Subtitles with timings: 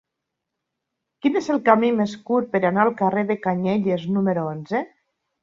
[1.25, 4.85] Quin és el camí més curt per anar al carrer de Canyelles número onze?